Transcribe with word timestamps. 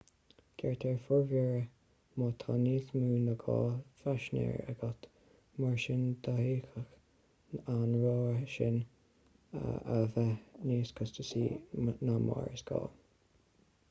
gearrtar 0.59 0.95
formhuirear 1.07 1.59
má 2.21 2.27
tá 2.43 2.53
níos 2.61 2.87
mó 3.03 3.17
ná 3.25 3.35
2 3.43 3.57
phaisinéir 3.99 4.63
agat 4.73 5.05
mar 5.65 5.77
sin 5.85 6.01
d'fhéadfadh 6.29 7.61
an 7.77 7.93
rogha 8.07 8.33
seo 8.57 9.71
a 9.99 10.01
bheith 10.19 10.61
níos 10.71 10.95
costasaí 11.03 11.47
ná 12.11 12.17
mar 12.27 12.45
is 12.59 12.69
gá 12.75 12.85